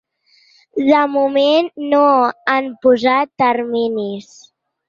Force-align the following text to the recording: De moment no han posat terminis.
De 0.87 1.01
moment 1.15 1.69
no 1.91 2.01
han 2.55 2.73
posat 2.87 3.33
terminis. 3.45 4.37